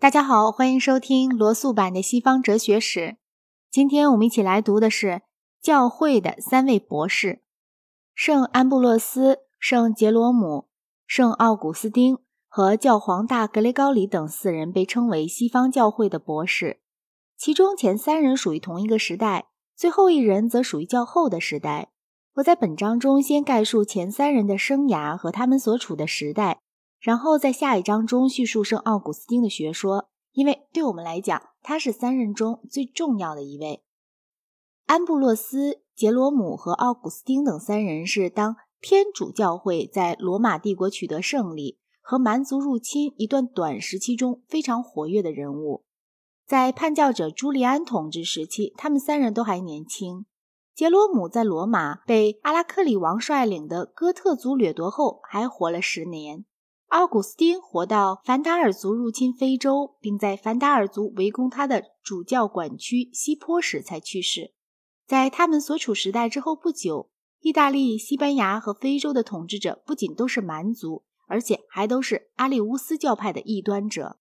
[0.00, 3.16] 大家好，欢迎收听罗素版的西方哲学史。
[3.68, 5.22] 今天我们一起来读的是
[5.60, 7.42] 教会的三位博士：
[8.14, 10.68] 圣安布洛斯、圣杰罗姆、
[11.04, 16.78] 圣奥古斯丁和教皇大格雷高里等四人被称为西方教会的博士。
[17.36, 21.90] 其中前三人属于同一个时代，最后一人则属于较后的时代。
[22.34, 26.60] 我在本章中先概述前三人的生涯和他们所处的时代。
[27.00, 33.84] 然后在下一章中叙述圣奥古斯丁的学说，因为对我们来讲，他是三人中最重要的一位。
[34.86, 45.84] 安布洛斯、杰罗姆和奥古斯丁等三人是当天主教会在罗马帝国取得胜利和蛮族入侵一段短时期中非常活跃的人物。
[46.46, 50.24] 在叛教者朱利安统治时期，他们三人都还年轻。
[50.74, 56.44] 杰罗姆在罗马被阿拉克里王率领的哥特族掠夺后，还活了十年。
[56.88, 64.54] 奥古斯丁活到凡达尔族入侵非洲，并在凡达尔族围攻他的主教管区西坡时才去世。
[65.06, 74.18] 在他们所处时代之后不久，意大利、西班牙和非洲的统治者不仅都是蛮族，而且还都是阿里乌斯教派的异端者。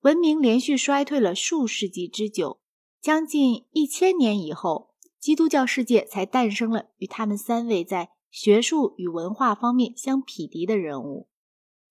[0.00, 2.58] 文明连续衰退了数世纪之久，
[3.00, 11.28] 将近一千年以后，基督教世界才诞生了与他们三位在学术与文化方面相匹敌的人物。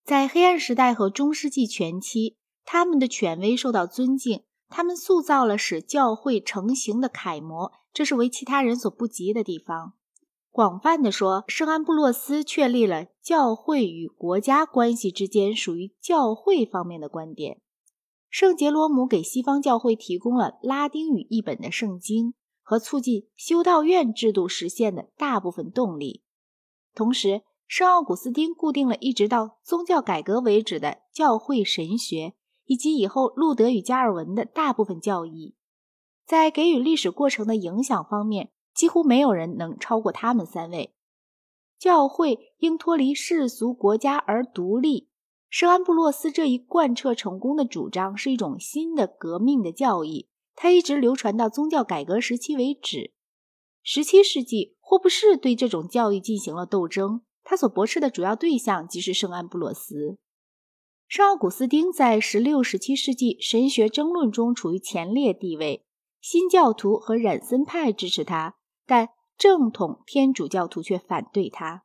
[0.03, 9.93] 在黑暗时代和中世纪前期，他们的权威受到尊敬，他们塑造了使教会成型的楷模，这是为其他人所不及的地方。
[10.51, 17.61] 广泛的说，圣安布洛斯确立了教会与国家关系之间属于教会方面的观点。
[18.29, 26.23] 圣杰罗姆给西方教会提供了拉丁语译本的圣经和促进修道院制度实现的大部分动力，
[26.93, 27.43] 同时。
[27.67, 32.33] 圣奥古斯丁固定了一直到宗教改革为止的教会神学，
[32.65, 35.55] 以及以后路德与加尔文的大部分教义。
[36.25, 40.93] 在给予历史过程的影响方面，几乎没有人能超过他们三位。
[41.79, 45.09] 教会应脱离世俗国家而独立。
[45.49, 53.13] 圣安布洛斯这一贯彻成功的主张是一种新的革命的教义，它一直流传到宗教改革时期为止。
[53.83, 57.21] 十七世纪，霍布士对这种教义进行了斗争。
[57.43, 60.17] 他所驳斥的主要对象即是圣安布洛斯。
[61.07, 65.85] 圣奥古斯丁在十六、十七世纪神学争论中处于前列地位，
[66.21, 68.55] 新教徒和染森派支持他，
[68.85, 71.83] 但正统天主教徒却反对他。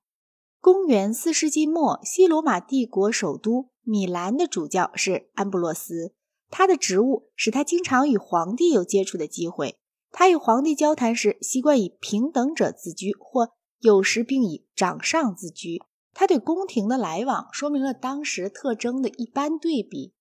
[0.60, 6.14] 公元四世纪末，西罗马帝国首都米兰的主教是安布洛斯，
[6.50, 9.76] 他的职务使他经常与皇帝有接触的机会。
[10.10, 13.50] 他与皇帝交谈时，习惯以平等者自居或。
[13.80, 15.82] 有时并以掌上自居。
[16.12, 20.14] 他对宫廷的来往说明了当时特征的一般对比：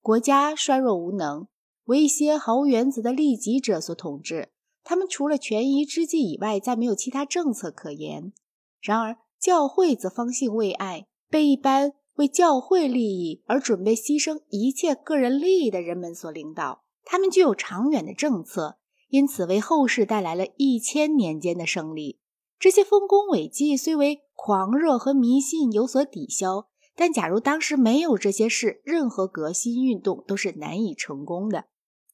[0.00, 1.46] 国家衰弱无能，
[1.84, 4.48] 为一些毫无原则的利己者所统治。
[4.82, 8.32] 他们除了权宜之计以外，再没有其他政策可言。
[8.80, 16.82] 然而，教会则方兴未艾，被一般为教会利益而准备牺牲一切个人利益的人们所领导。
[17.04, 18.78] 他们具有长远的政策，
[19.08, 22.18] 因此为后世带来了一千年间的胜利。
[22.58, 31.66] 这些丰功伟绩虽为狂热和迷信有所抵消，但假如当时没有这些事，任何革新运动都是难以成功的。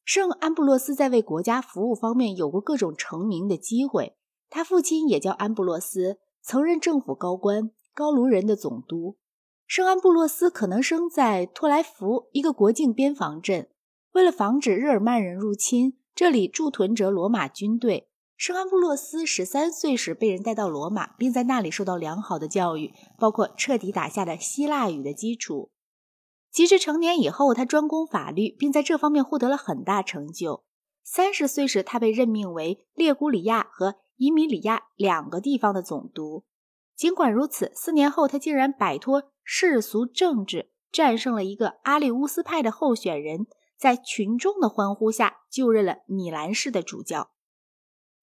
[0.05, 4.17] 圣安布洛斯在为国家服务方面有过各种成名的机会。
[4.51, 9.17] 他父亲也叫安布洛斯，曾任政府高官，高卢人的总督。
[9.67, 13.71] 圣安布洛斯可能生在托莱福一个国境边防镇，
[14.13, 18.09] 为了防止日耳曼人入侵，这里驻屯着罗马军队。
[18.43, 25.71] 圣安布洛斯十三岁时被人带到罗马，并在那里受到良好的教育，包括彻底打下了希腊语的基础。
[26.51, 30.65] 及至成年以后，他专攻法律，并在这方面获得了很大成就。
[31.05, 36.43] 三十岁时，他被任命为列古里亚和伊米里亚两个地方的总督。
[36.97, 43.47] 尽管如此，四年后他竟然摆脱世俗政治，战胜了一个阿里乌斯派的候选人，
[43.79, 47.31] 在群众的欢呼下就任了米兰市的主教。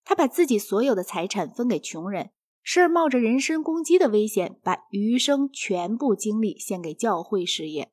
[0.09, 2.31] 他把自己所有的财产分给穷人，
[2.63, 7.91] 时而冒着人身攻击的危险，把余生全部精力献给教会事业。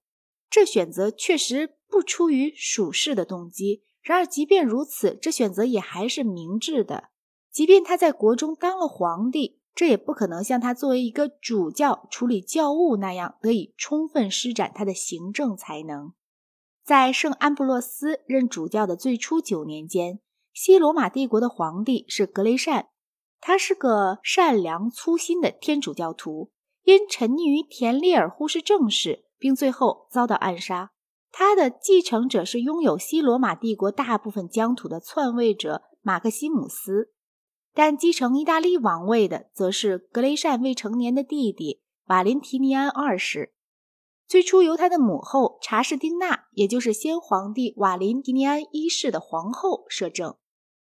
[0.48, 7.10] 这选择确实不出于属世的动机，然而即便如此，这选择也还是明智的。
[7.52, 16.14] 即便他在国中当了皇帝，这也不可能像他作为一个主教处理教务那样得以充分施展他的行政才能。
[16.82, 20.20] 在圣安布洛斯任主教的最初九年间。
[20.58, 22.88] 西罗马帝国的皇帝是格雷善，
[23.42, 26.50] 他是个善良粗心的天主教徒，
[26.82, 30.92] 因沉溺于田利尔忽视政事，并最后遭到暗杀。
[31.30, 37.12] 他的继承者是拥有西罗马帝国大部分疆土的篡位者马克西姆斯，
[37.74, 43.52] 但继承意大利王位的则是格雷善未成年的弟弟瓦林提尼安二世。
[44.26, 50.34] 最初由他的母后查士丁娜，也就是先皇帝瓦林提尼安一世的皇后摄政，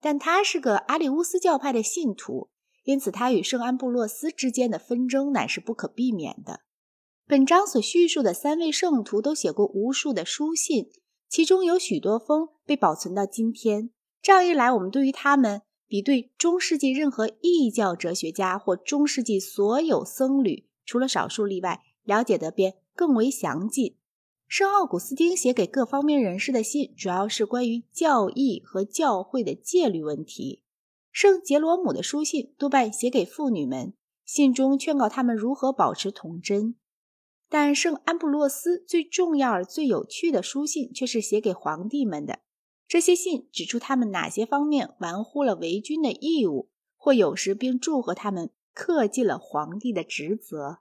[0.01, 2.51] 但他是个阿里乌斯教派的信徒，
[2.85, 6.61] 因此他与圣安布洛斯之间的纷争乃是不可避免的。
[7.27, 10.91] 本章所叙述的三位圣徒都写过无数的书信，
[11.29, 13.91] 其中有许多封被保存到今天。
[14.23, 22.77] 这样一来，我们对于他们比对中世纪任何异教哲学家或中世纪所有僧侣，除了少数例外，了解的便。
[22.99, 23.98] 更为详尽。
[24.49, 30.63] 圣奥古斯丁写给各方面人士的信，主要是关于教义和教会的戒律问题。
[31.13, 33.93] 圣杰罗姆的书信多半写给妇女们，
[34.25, 36.77] 信中劝告他们如何保持童贞。
[37.51, 42.41] 但圣安布洛斯最重要而最有趣的书信却是写给皇帝们的。
[42.87, 50.79] 这些信指出他们哪些方面玩忽了为君的义务，或有时并祝贺他们恪尽了皇帝的职责。